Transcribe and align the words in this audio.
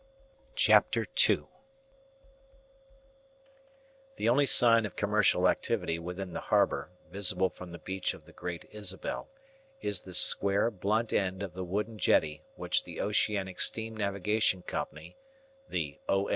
CHAPTER 0.55 1.05
TWO 1.05 1.47
The 4.15 4.29
only 4.29 4.47
sign 4.47 4.87
of 4.87 4.95
commercial 4.95 5.47
activity 5.47 5.99
within 5.99 6.33
the 6.33 6.39
harbour, 6.39 6.89
visible 7.11 7.51
from 7.51 7.71
the 7.71 7.77
beach 7.77 8.15
of 8.15 8.25
the 8.25 8.33
Great 8.33 8.65
Isabel, 8.71 9.29
is 9.79 10.01
the 10.01 10.15
square 10.15 10.71
blunt 10.71 11.13
end 11.13 11.43
of 11.43 11.53
the 11.53 11.63
wooden 11.63 11.99
jetty 11.99 12.41
which 12.55 12.83
the 12.83 12.99
Oceanic 12.99 13.59
Steam 13.59 13.95
Navigation 13.95 14.63
Company 14.63 15.17
(the 15.69 15.99
O. 16.09 16.27